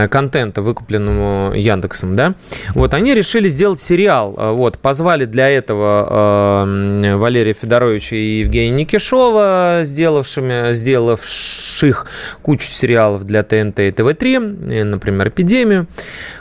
[0.08, 2.34] контента, выкупленному Яндексом, да,
[2.74, 8.70] вот, они решили сделать сериал, а, вот, позвали для этого э, Валерия Федоровича и Евгения
[8.70, 12.06] Никишова, сделавшими, сделавших
[12.42, 15.86] кучу сериалов для ТНТ и ТВ-3, например, «Эпидемию»,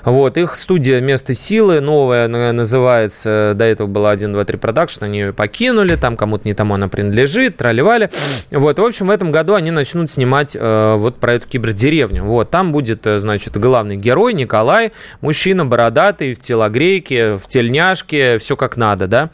[0.04, 5.20] вот, их студия «Место силы», новая называется, до этого была 1, 2, 3 продакшн, они
[5.20, 8.10] ее покинули, там кому-то не тому она принадлежит, тролливали,
[8.52, 12.50] вот, в общем, в этом году они начнут снимать э, вот про эту кибердеревню, вот,
[12.50, 18.78] там будет, э, значит, главный герой Николай, мужчина бородатый, в телогрейке, в тельняшке, все как
[18.78, 19.32] надо, да,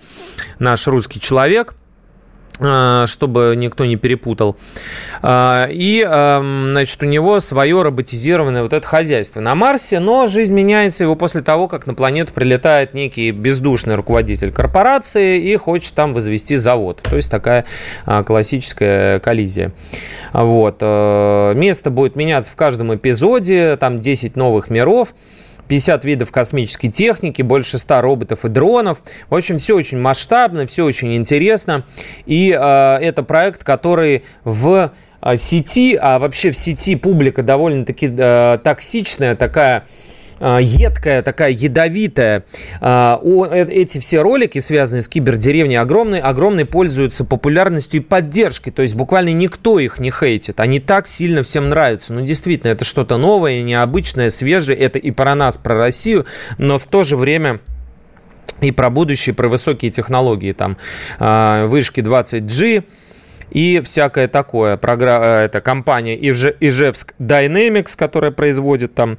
[0.60, 1.76] наш русский человек–
[2.62, 4.56] чтобы никто не перепутал.
[5.22, 11.04] А, и, значит, у него свое роботизированное вот это хозяйство на Марсе, но жизнь меняется
[11.04, 16.56] его после того, как на планету прилетает некий бездушный руководитель корпорации и хочет там возвести
[16.56, 17.02] завод.
[17.02, 17.66] То есть такая
[18.06, 19.72] а, классическая коллизия.
[20.34, 20.82] Вот.
[20.82, 25.14] Место будет меняться в каждом эпизоде, там 10 новых миров.
[25.72, 29.02] 50 видов космической техники, больше 100 роботов и дронов.
[29.30, 31.86] В общем, все очень масштабно, все очень интересно.
[32.26, 38.58] И э, это проект, который в э, сети, а вообще в сети публика довольно-таки э,
[38.62, 39.86] токсичная, такая
[40.42, 42.46] едкая, такая ядовитая.
[42.80, 48.72] А, э, эти все ролики, связанные с кибердеревней, огромные, огромные пользуются популярностью и поддержкой.
[48.72, 50.60] То есть буквально никто их не хейтит.
[50.60, 52.14] Они так сильно всем нравятся.
[52.14, 54.78] Ну, действительно, это что-то новое, необычное, свежее.
[54.78, 56.26] Это и про нас, про Россию,
[56.58, 57.60] но в то же время
[58.62, 60.54] и про будущее, про высокие технологии.
[60.54, 60.78] Там
[61.20, 62.84] а, вышки 20G,
[63.52, 64.78] и всякое такое.
[64.78, 65.42] Програ...
[65.42, 69.18] Э, это компания Ижевск Dynamics, которая производит там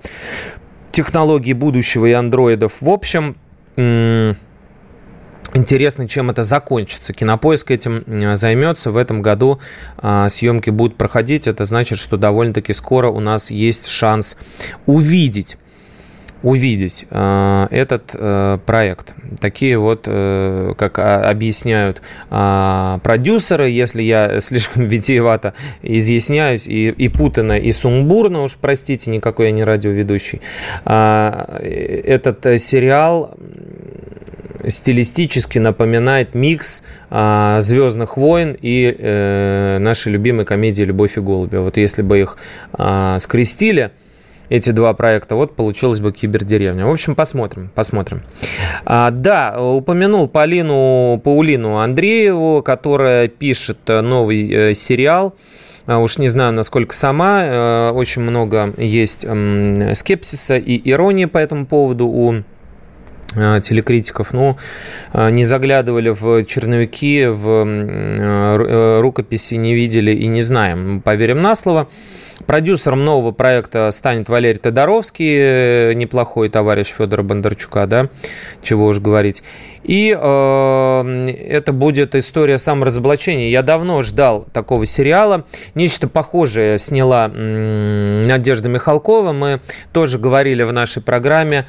[0.92, 2.74] технологий будущего и андроидов.
[2.81, 3.37] В общем,
[5.55, 7.12] Интересно, чем это закончится.
[7.12, 8.05] Кинопоиск этим
[8.37, 8.90] займется.
[8.90, 9.61] В этом году
[9.98, 11.46] а, съемки будут проходить.
[11.46, 14.38] Это значит, что довольно-таки скоро у нас есть шанс
[14.87, 15.59] увидеть
[16.42, 19.14] увидеть э, этот э, проект.
[19.40, 27.09] Такие вот, э, как а, объясняют э, продюсеры, если я слишком витиевато изъясняюсь и, и
[27.09, 30.40] путано, и сумбурно, уж простите, никакой я не радиоведущий,
[30.85, 33.37] э, этот сериал
[34.68, 41.57] стилистически напоминает микс э, Звездных войн и э, нашей любимой комедии Любовь и голуби.
[41.57, 42.37] Вот если бы их
[42.76, 43.90] э, скрестили,
[44.52, 46.84] эти два проекта, вот получилась бы кибердеревня.
[46.84, 48.22] В общем, посмотрим, посмотрим.
[48.84, 55.34] А, да, упомянул Полину Паулину Андрееву, которая пишет новый э, сериал.
[55.86, 57.44] А, уж не знаю, насколько сама.
[57.44, 62.34] Э, очень много есть э, скепсиса и иронии по этому поводу у
[63.34, 64.58] э, телекритиков, ну,
[65.14, 71.00] э, не заглядывали в черновики, в рукописи не видели и не знаем.
[71.00, 71.88] Поверим на слово.
[72.46, 78.09] Продюсером нового проекта станет Валерий Тодоровский, неплохой товарищ Федора Бондарчука, да,
[78.62, 79.42] чего уж говорить.
[79.85, 83.50] И э, это будет история саморазоблачения.
[83.50, 85.44] Я давно ждал такого сериала.
[85.74, 89.33] Нечто похожее сняла м- Надежда Михалкова.
[89.33, 89.61] Мы
[89.92, 91.66] тоже говорили в нашей программе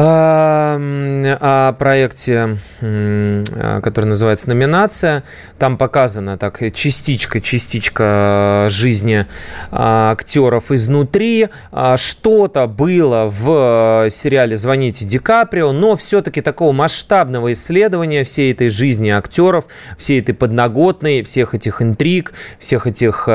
[0.00, 5.24] о проекте, который называется «Номинация».
[5.58, 9.26] Там показана так частичка, частичка жизни
[9.72, 11.48] а, актеров изнутри.
[11.72, 18.68] А, что-то было в сериале «Звоните Ди Каприо», но все-таки такого масштабного исследования всей этой
[18.68, 23.28] жизни актеров, всей этой подноготной, всех этих интриг, всех этих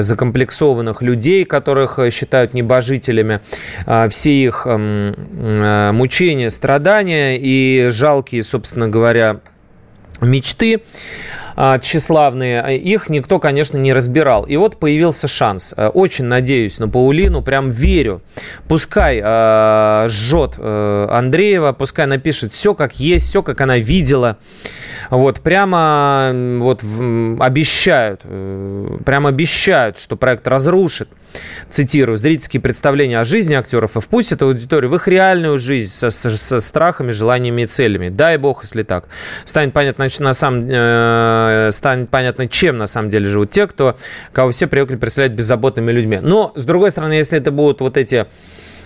[0.00, 3.40] закомплексованных людей, которых считают небожителями,
[3.86, 9.40] а, все их мучения мучения, страдания и жалкие, собственно говоря,
[10.22, 10.82] мечты
[11.80, 14.44] тщеславные, их никто, конечно, не разбирал.
[14.44, 15.74] И вот появился шанс.
[15.76, 18.22] Э, очень надеюсь на Паулину, прям верю.
[18.68, 24.38] Пускай э, жжет э, Андреева, пускай напишет все как есть, все как она видела.
[25.10, 31.08] Вот, прямо вот обещают, э, прямо обещают, что проект разрушит,
[31.70, 36.30] цитирую, зрительские представления о жизни актеров и впустит аудиторию в их реальную жизнь со, со,
[36.30, 38.10] со страхами, желаниями и целями.
[38.10, 39.08] Дай бог, если так.
[39.44, 40.68] Станет понятно, на самом,
[41.70, 43.96] станет понятно, чем на самом деле живут те, кто,
[44.32, 46.18] кого все привыкли представлять беззаботными людьми.
[46.20, 48.26] Но, с другой стороны, если это будут вот эти Э,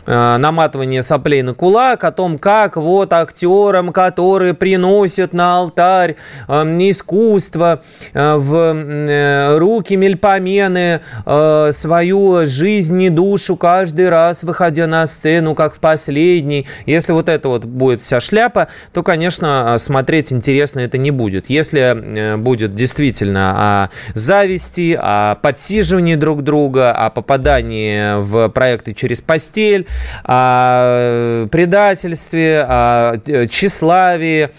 [0.06, 6.16] наматывание соплей на кулак, о том, как вот актерам, которые приносят на алтарь
[6.48, 6.52] э,
[6.90, 15.06] искусство, э, в э, руки мельпомены, э, свою жизнь и душу каждый раз, выходя на
[15.06, 16.66] сцену, как в последний.
[16.86, 21.48] Если вот это вот будет вся шляпа, то, конечно, смотреть интересно это не будет.
[21.48, 29.20] Если э, будет действительно о зависти, о подсиживании друг друга, о попадании в проекты через
[29.20, 29.86] постель,
[30.24, 34.50] о предательстве, о э, тщеславии,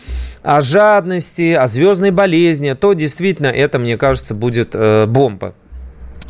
[0.42, 5.54] о жадности, о звездной болезни, то действительно это, мне кажется, будет э, бомба.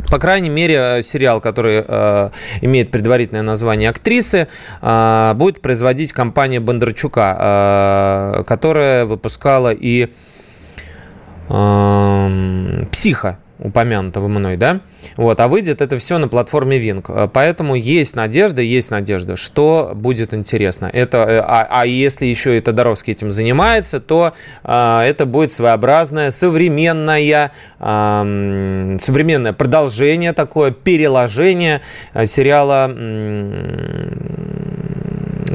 [0.10, 2.30] По крайней мере, сериал, который э,
[2.62, 4.48] имеет предварительное название актрисы,
[4.82, 10.10] э, будет производить компания Бондарчука, э, которая выпускала и
[11.50, 14.82] э, «Психо» упомянутого мной, да,
[15.16, 19.94] вот, а выйдет это все на платформе Винк, э, поэтому есть надежда, есть надежда, что
[19.96, 20.90] будет интересно.
[20.92, 26.30] Это, э, а, а если еще и Тодоровский этим занимается, то а, это будет своеобразное
[26.30, 31.82] современное, а, современное продолжение такое, переложение
[32.26, 32.92] сериала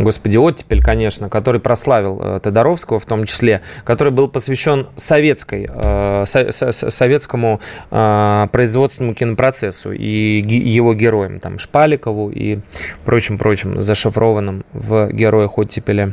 [0.02, 6.24] господи, оттепель, конечно, который прославил э, Тодоровского в том числе, который был посвящен советской, э,
[6.26, 12.58] со, со, советскому э, производственному кинопроцессу и его героям, там, Шпаликову и
[13.04, 16.12] прочим-прочим, зашифрованным в героях оттепеля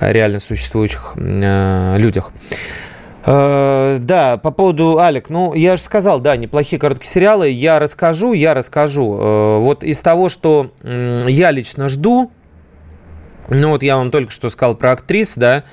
[0.00, 2.32] реально существующих людях.
[3.24, 7.50] Да, по поводу Алик, ну, я же сказал, да, неплохие короткие сериалы.
[7.50, 9.60] Я расскажу, я расскажу.
[9.60, 12.30] Вот из того, что я лично жду,
[13.48, 15.64] ну вот я вам только что сказал про актрис, да.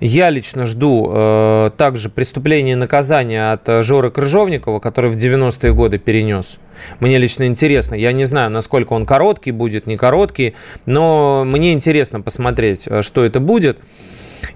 [0.00, 5.74] Я лично жду э, также преступления и наказания от э, Жоры Крыжовникова, который в 90-е
[5.74, 6.58] годы перенес.
[7.00, 7.96] Мне лично интересно.
[7.96, 10.54] Я не знаю, насколько он короткий будет, не короткий,
[10.86, 13.78] но мне интересно посмотреть, э, что это будет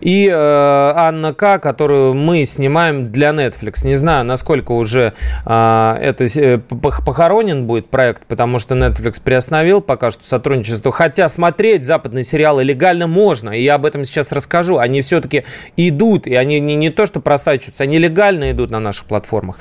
[0.01, 3.87] и э, Анна К, которую мы снимаем для Netflix.
[3.87, 5.15] Не знаю, насколько уже
[5.47, 10.93] э, это похоронен будет проект, потому что Netflix приостановил пока что сотрудничество.
[10.93, 14.79] Хотя смотреть западные сериалы легально можно, и я об этом сейчас расскажу.
[14.79, 15.45] Они все-таки
[15.77, 19.59] идут, и они не, не то что просачиваются, они легально идут на наших платформах.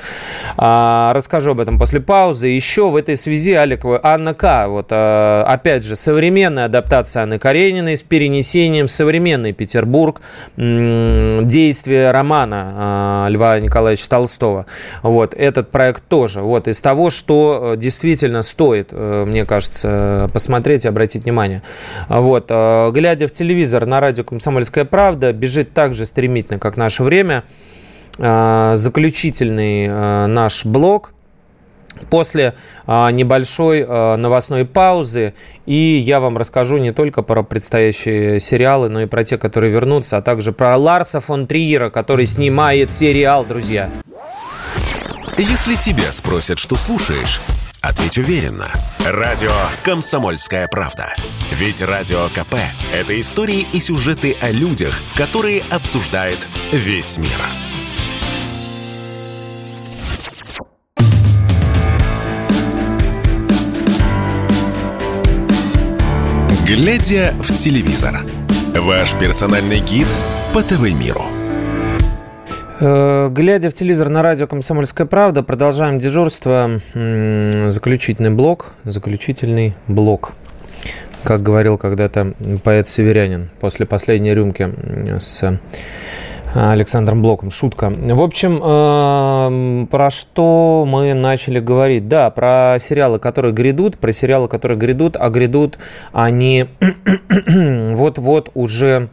[0.58, 2.48] А, расскажу об этом после паузы.
[2.48, 4.68] Еще в этой связи Алик, Анна К.
[4.68, 12.12] Вот, а, опять же, современная адаптация Анны Карениной с перенесением в современный Петербург Петербург, действие
[12.12, 14.66] романа а, Льва Николаевича Толстого.
[15.04, 16.42] Вот, этот проект тоже.
[16.42, 21.62] Вот, из того, что э, действительно стоит, э, мне кажется, посмотреть и обратить внимание.
[22.10, 27.04] Вот, э, глядя в телевизор на радио «Комсомольская правда», бежит так же стремительно, как наше
[27.04, 27.44] время.
[28.18, 31.14] Заключительный наш блок–
[32.10, 35.34] после а, небольшой а, новостной паузы.
[35.66, 40.18] И я вам расскажу не только про предстоящие сериалы, но и про те, которые вернутся,
[40.18, 43.90] а также про Ларса фон Триера, который снимает сериал, друзья.
[45.38, 47.42] Если тебя спросят, что слушаешь,
[47.82, 48.68] ответь уверенно.
[49.06, 49.52] Радио
[49.84, 51.16] «Комсомольская правда».
[51.52, 52.56] Ведь Радио КП–
[52.94, 56.38] это истории и сюжеты о людях, которые обсуждает
[56.72, 57.71] весь мир.
[66.74, 68.22] Глядя в телевизор.
[68.74, 70.08] Ваш персональный гид
[70.54, 71.24] по ТВ-миру.
[72.80, 76.80] Э, глядя в телевизор на радио «Комсомольская правда», продолжаем дежурство.
[76.94, 78.72] Заключительный блок.
[78.86, 80.32] Заключительный блок.
[81.26, 84.74] Как говорил когда-то поэт Северянин после последней рюмки
[85.20, 85.60] с
[86.54, 87.50] Александром Блоком.
[87.50, 87.90] Шутка.
[87.90, 92.08] В общем, эм, про что мы начали говорить?
[92.08, 95.78] Да, про сериалы, которые грядут, про сериалы, которые грядут, а грядут
[96.12, 96.68] они
[97.48, 99.10] вот-вот уже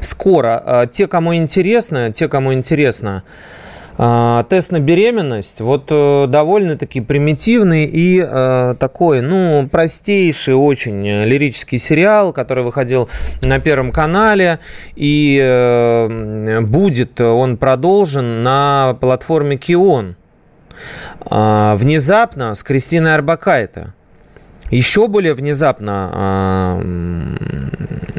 [0.00, 0.62] скоро.
[0.66, 3.24] Э, те, кому интересно, те, кому интересно,
[4.48, 12.32] тест на беременность, вот э, довольно-таки примитивный и э, такой, ну, простейший очень лирический сериал,
[12.32, 13.10] который выходил
[13.42, 14.60] на Первом канале,
[14.96, 20.16] и э, будет он продолжен на платформе Кион.
[21.26, 23.92] А, внезапно с Кристиной Арбакайте.
[24.70, 26.80] Еще более внезапно а,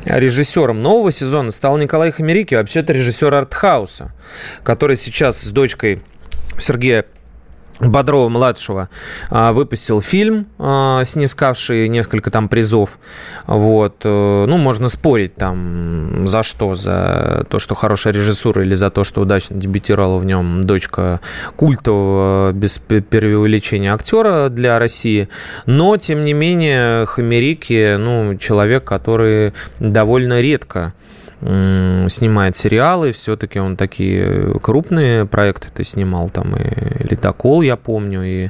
[0.06, 4.12] режиссером нового сезона стал Николай Хамерики, вообще-то режиссер артхауса,
[4.64, 6.02] который сейчас с дочкой
[6.58, 7.06] Сергея
[7.90, 8.90] Бодрова-младшего
[9.30, 13.00] а, выпустил фильм, а, снискавший несколько там призов.
[13.48, 14.02] Вот.
[14.04, 19.04] Э, ну, можно спорить там за что, за то, что хорошая режиссура или за то,
[19.04, 21.20] что удачно дебютировала в нем дочка
[21.56, 25.28] культового, без преувеличения актера для России.
[25.66, 30.94] Но, тем не менее, Хамерики, ну, человек, который довольно редко
[31.44, 38.50] снимает сериалы, все-таки он такие крупные проекты-то снимал, там и «Ледокол», я помню, и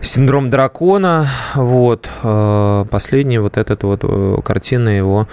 [0.00, 5.28] «Синдром дракона», вот, э, последняя вот эта вот э, картина его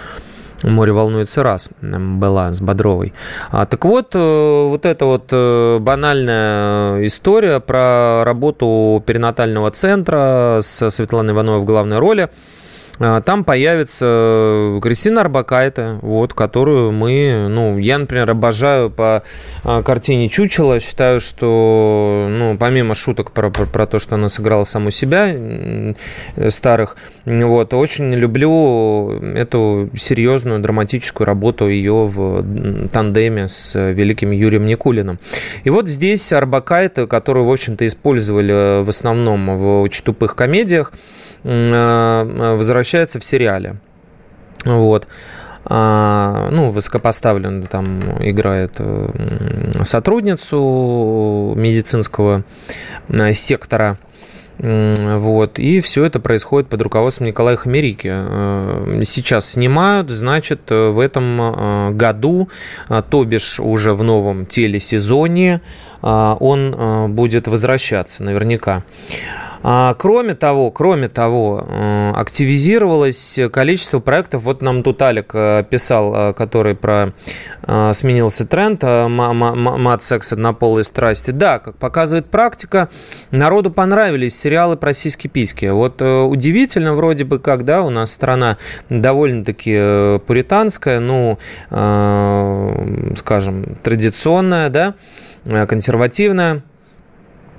[0.62, 3.14] «Море волнуется раз» была с Бодровой.
[3.50, 4.18] А, так вот, э,
[4.68, 5.32] вот эта вот
[5.82, 12.28] банальная история про работу перинатального центра с Светланой Ивановой в главной роли–
[12.98, 19.22] там появится Кристина Арбакайте, вот, которую мы, ну, я, например, обожаю по
[19.64, 20.80] а, картине «Чучело».
[20.80, 25.32] Считаю, что, ну, помимо шуток про, про, про то, что она сыграла саму себя,
[26.48, 35.18] старых, вот, очень люблю эту серьезную драматическую работу ее в тандеме с великим Юрием Никулиным.
[35.62, 41.27] И вот здесь Арбакайте, которую, в общем-то, использовали в основном в очень тупых комедиях, Э,
[41.44, 43.76] возвращается в сериале.
[44.64, 45.06] Вот.
[45.70, 52.44] А, ну, высокопоставленную там играет э, сотрудницу медицинского
[53.08, 53.98] э, сектора.
[54.58, 55.58] Вот.
[55.60, 58.08] И все это происходит под руководством Николая Хамерики.
[59.04, 62.48] Сейчас снимают, значит, в этом году,
[62.88, 65.60] то бишь уже в новом телесезоне,
[66.02, 68.82] он будет возвращаться наверняка.
[69.62, 74.42] А, кроме того, кроме того, э, активизировалось количество проектов.
[74.42, 77.12] Вот нам тут Алик э, писал, э, который про
[77.92, 81.32] сменился тренд мат, секс, однополые страсти.
[81.32, 82.88] Да, как показывает практика,
[83.30, 85.66] народу понравились сериалы про сиськи-письки.
[85.66, 88.56] Вот удивительно вроде бы, когда у нас страна
[88.88, 91.38] довольно-таки пуританская, ну,
[93.16, 94.94] скажем, традиционная, да,
[95.66, 96.62] консервативная,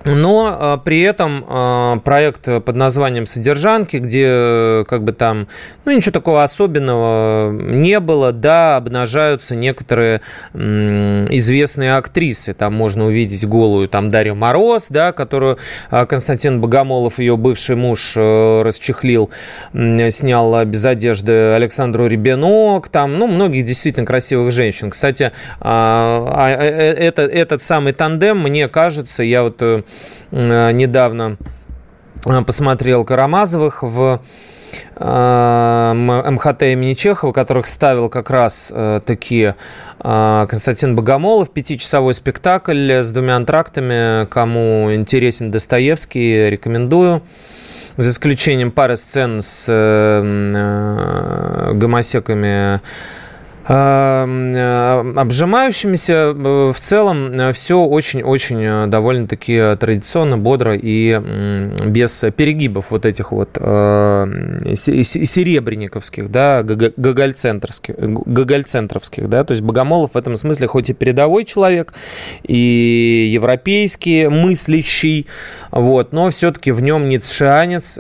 [0.06, 5.48] но а, при этом а, проект под названием «Содержанки», где как бы там,
[5.86, 10.22] ну, ничего такого особенного не было, да, обнажаются некоторые
[10.54, 12.54] известные актрисы.
[12.54, 15.58] Там можно увидеть голую там Дарью Мороз, да, которую
[15.92, 19.30] а, Константин Богомолов, ее бывший муж, э, расчехлил,
[19.74, 24.90] снял без одежды Александру Ребенок, там, ну, многих действительно красивых женщин.
[24.90, 25.32] Кстати,
[25.62, 29.84] э, э, это, этот самый тандем, мне кажется, я вот Э,
[30.32, 31.38] недавно
[32.26, 34.22] э, посмотрел Карамазовых в
[34.96, 38.74] э, МХТ имени Чехова, которых ставил как раз
[39.06, 39.56] такие
[39.98, 44.26] Константин Богомолов, пятичасовой спектакль с двумя антрактами.
[44.28, 47.22] Кому интересен Достоевский, рекомендую.
[47.98, 49.68] За исключением пары сцен с
[51.74, 52.80] гомосеками Э,
[53.66, 56.14] обжимающимися.
[56.14, 61.20] Э, в целом э, все очень-очень довольно-таки традиционно, бодро и
[61.86, 70.36] без перегибов вот этих вот серебряниковских, да, гогольцентровских, гогольцентровских, да, то есть Богомолов в этом
[70.36, 71.94] смысле хоть и передовой человек,
[72.44, 75.28] и европейский мыслящий,
[75.72, 78.00] вот, но все-таки в нем ницшеанец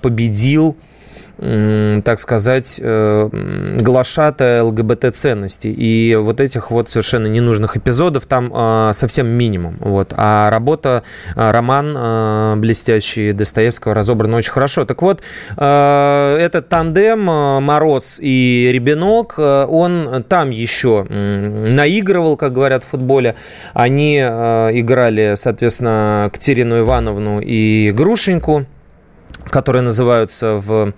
[0.00, 0.76] победил
[1.36, 3.28] так сказать, э,
[3.80, 5.72] глашатая ЛГБТ-ценностей.
[5.72, 9.76] И вот этих вот совершенно ненужных эпизодов там э, совсем минимум.
[9.80, 10.14] Вот.
[10.16, 11.02] А работа,
[11.34, 14.84] э, роман блестящий Достоевского разобран очень хорошо.
[14.84, 15.22] Так вот,
[15.56, 23.34] этот тандем Мороз и Ребенок, он там еще наигрывал, как говорят в футболе.
[23.72, 28.66] Они играли, соответственно, Катерину Ивановну и Грушеньку
[29.50, 30.92] которые называются в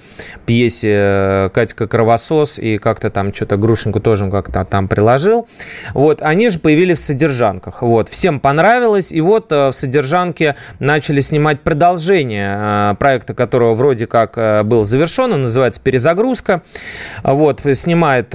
[0.46, 5.48] пьесе э, «Катька Кровосос» и как-то там что-то Грушеньку тоже как-то там приложил.
[5.94, 7.82] Вот, они же появились в «Содержанках».
[7.82, 14.06] Вот, всем понравилось, и вот э, в «Содержанке» начали снимать продолжение э, проекта, которого вроде
[14.06, 16.62] как был завершен, он называется «Перезагрузка».
[17.22, 18.30] Вот, снимает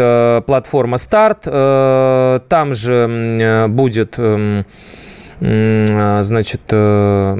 [0.45, 4.66] платформа «Старт», там же будет эм,
[5.41, 7.37] значит, э,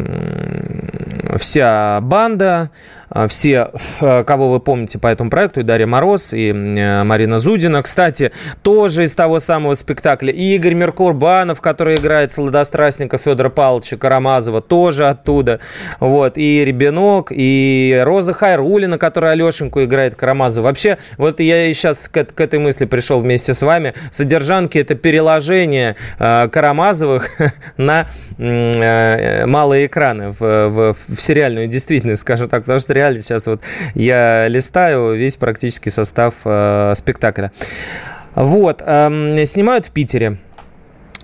[1.38, 2.72] вся банда,
[3.14, 7.40] а, все, э, кого вы помните по этому проекту, и Дарья Мороз, и э, Марина
[7.40, 7.84] Зудина.
[7.84, 8.32] Кстати,
[8.64, 10.32] тоже из того самого спектакля.
[10.32, 15.60] И Игорь Меркурбанов, который играет сладострастника Федора Павловича Карамазова, тоже оттуда.
[16.00, 16.38] Вот.
[16.38, 20.68] И Ребенок, и Роза Хайрулина, которая Алешеньку играет Карамазова.
[20.68, 23.94] Вообще, вот я и сейчас к, к этой мысли пришел вместе с вами.
[24.10, 27.30] Содержанки– это переложение э, Карамазовых
[27.78, 27.91] на
[28.38, 33.62] э, малые экраны в, в, в сериальную действительность, скажем так, потому что реально сейчас вот
[33.96, 37.52] я листаю весь практически состав э, спектакля.
[38.36, 40.38] Вот, э, снимают в Питере.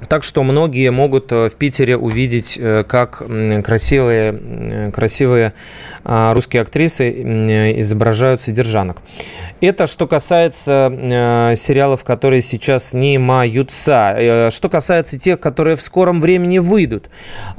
[0.08, 3.24] Так что многие могут э, в Питере увидеть, э, как
[3.64, 5.54] красивые, красивые
[6.04, 7.12] а, русские актрисы
[7.80, 8.98] изображают содержанок.
[9.60, 14.14] Это что касается э, сериалов, которые сейчас снимаются.
[14.16, 17.10] Э, что касается тех, которые в скором времени выйдут.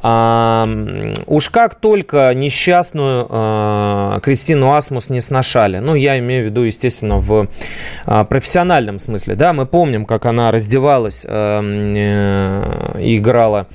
[0.03, 5.79] Э, уж как только несчастную э, Кристину Асмус не сношали.
[5.79, 7.49] Ну, я имею в виду, естественно, в
[8.07, 9.35] э, профессиональном смысле.
[9.35, 12.28] Да, мы помним, как она раздевалась э, э,
[12.99, 13.67] играла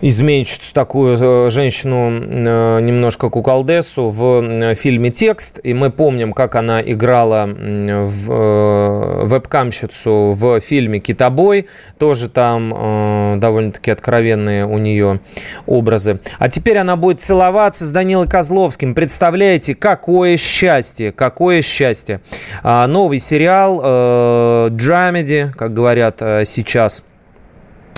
[0.00, 5.60] изменщицу, такую э, женщину, э, немножко куколдесу в э, фильме «Текст».
[5.62, 11.66] И мы помним, как она играла в вебкамщицу в фильме «Китобой».
[11.98, 15.20] Тоже там довольно-таки откровенные у нее
[15.66, 16.20] образы.
[16.38, 18.94] А теперь она будет целоваться с Данилой Козловским.
[18.94, 22.20] Представляете, какое счастье, какое счастье.
[22.62, 27.04] А, новый сериал «Драмеди», как говорят сейчас–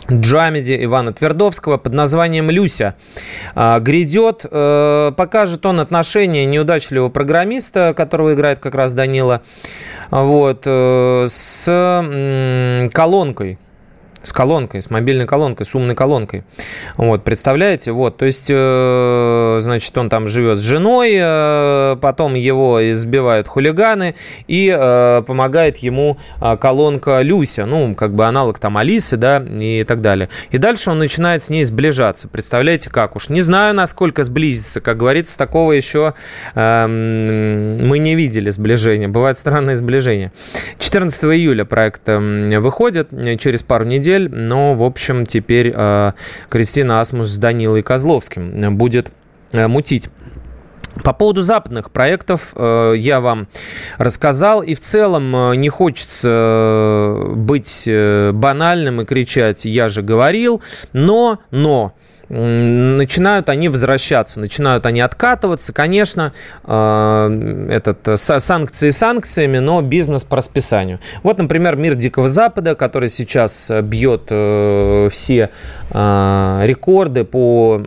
[0.08, 2.94] драмеди Ивана Твердовского под названием «Люся».
[3.54, 9.42] А, грядет, э, покажет он отношения неудачливого программиста, которого играет как раз Данила,
[10.10, 13.58] вот, э, с колонкой
[14.22, 16.44] с колонкой, с мобильной колонкой, с умной колонкой.
[16.96, 17.92] Вот, представляете?
[17.92, 24.14] Вот, то есть, э, значит, он там живет с женой, э, потом его избивают хулиганы,
[24.46, 29.84] и э, помогает ему э, колонка Люся, ну, как бы аналог там Алисы, да, и
[29.84, 30.28] так далее.
[30.50, 32.28] И дальше он начинает с ней сближаться.
[32.28, 33.28] Представляете, как уж.
[33.28, 34.80] Не знаю, насколько сблизиться.
[34.80, 36.14] Как говорится, такого еще
[36.54, 39.08] э, мы не видели сближения.
[39.08, 40.32] Бывает странное сближение.
[40.78, 44.28] 14 июля проект э, выходит, через пару недель недель.
[44.30, 46.12] Но, в общем, теперь э,
[46.48, 49.10] Кристина Асмус с Данилой Козловским будет
[49.52, 50.08] э, мутить.
[51.04, 53.48] По поводу западных проектов э, я вам
[53.96, 60.02] рассказал, и в целом э, не хочется э, быть э, банальным и кричать «я же
[60.02, 60.60] говорил»,
[60.92, 61.94] но, но
[62.32, 65.74] начинают они возвращаться, начинают они откатываться.
[65.74, 66.32] Конечно,
[66.64, 70.98] э, этот, э, санкции санкциями, но бизнес по расписанию.
[71.22, 74.22] Вот, например, «Мир Дикого Запада», который сейчас э, бьет
[75.12, 75.50] все
[75.90, 77.82] рекорды по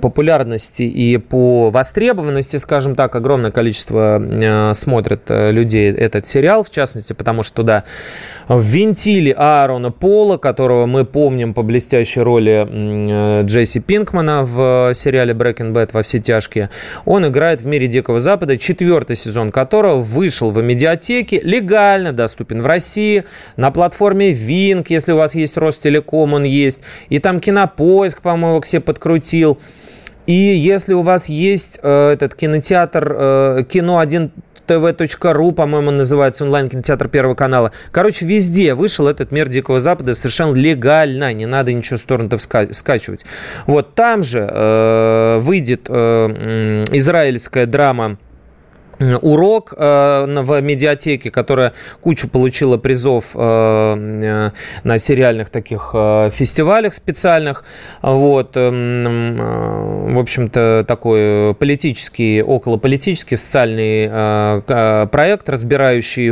[0.00, 7.42] популярности и по востребованности, скажем так, огромное количество смотрят людей этот сериал, в частности, потому
[7.42, 7.84] что туда
[8.48, 15.90] ввинтили Аарона Пола, которого мы помним по блестящей роли Джесси Пинкмана в сериале Breaking Bad
[15.92, 16.70] во все тяжкие.
[17.04, 22.66] Он играет в мире Дикого Запада, четвертый сезон которого вышел в медиатеке, легально доступен в
[22.66, 23.24] России,
[23.56, 28.80] на платформе Винк, если у вас есть Ростелеком, он есть, и там Кинопоиск, по-моему, все
[28.80, 29.58] подкрутил.
[30.26, 34.32] И если у вас есть э, этот кинотеатр э, кино 1
[34.66, 37.72] tv.ru, по-моему, называется онлайн-кинотеатр Первого канала.
[37.90, 42.72] Короче, везде вышел этот «Мир Дикого Запада» совершенно легально, не надо ничего с торрентов ска-
[42.72, 43.24] скачивать.
[43.66, 48.18] Вот там же э, выйдет э, израильская драма
[48.98, 54.50] урок э, в медиатеке, которая кучу получила призов э,
[54.84, 57.64] на сериальных таких э, фестивалях специальных.
[58.02, 64.08] Вот, в общем-то, такой политический, околополитический социальный
[65.08, 66.30] проект, разбирающий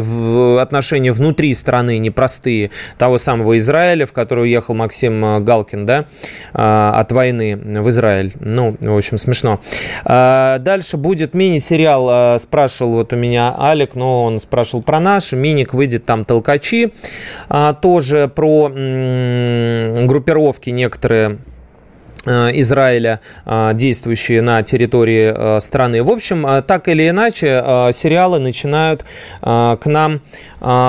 [0.61, 6.07] отношения внутри страны непростые того самого Израиля, в который уехал Максим Галкин, да,
[6.53, 8.33] от войны в Израиль.
[8.41, 9.61] Ну, в общем, смешно.
[10.05, 15.33] Дальше будет мини-сериал с спрашивал вот у меня Алик, но он спрашивал про наш.
[15.33, 16.93] Миник выйдет там толкачи.
[17.49, 21.41] А, тоже про м- группировки некоторые
[22.27, 26.03] Э, Израиля, э, действующие на территории э, страны.
[26.03, 29.05] В общем, так или иначе, сериалы начинают
[29.41, 30.21] к нам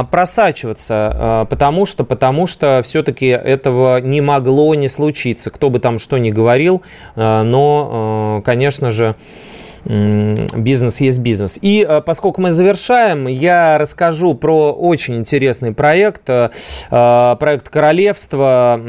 [0.09, 5.49] просачиваться, потому что, потому что все-таки этого не могло не случиться.
[5.49, 6.83] Кто бы там что ни говорил,
[7.15, 9.15] но, конечно же,
[9.85, 11.59] бизнес есть бизнес.
[11.61, 16.27] И э, поскольку мы завершаем, я расскажу про очень интересный проект.
[16.27, 16.49] Э,
[16.89, 18.81] э, проект Королевства.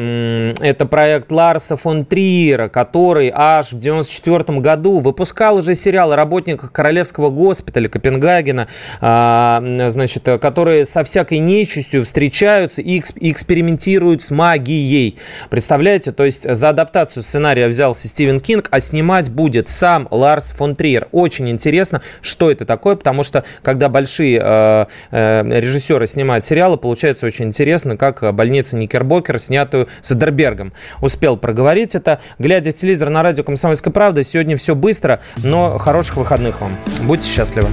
[0.61, 6.73] Это проект Ларса фон Триера, который аж в 94 году выпускал уже сериал о работниках
[6.73, 8.69] Королевского госпиталя Копенгагена,
[9.01, 15.19] значит, которые со всякой нечистью встречаются и экспериментируют с магией.
[15.51, 16.13] Представляете?
[16.13, 20.86] То есть за адаптацию сценария взялся Стивен Кинг, а снимать будет сам Ларс фон Триер.
[20.87, 21.09] Триер.
[21.11, 27.27] Очень интересно, что это такое, потому что когда большие э, э, режиссеры снимают сериалы, получается
[27.27, 30.73] очень интересно, как больница Никербокер, снятую с Эдербергом.
[31.01, 32.21] Успел проговорить это.
[32.39, 36.71] Глядя в телевизор на радио «Комсомольская правда», сегодня все быстро, но хороших выходных вам.
[37.03, 37.69] Будьте счастливы.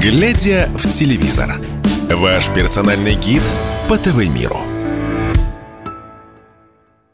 [0.00, 1.56] Глядя в телевизор.
[2.10, 3.42] Ваш персональный гид
[3.86, 4.73] по ТВ-миру.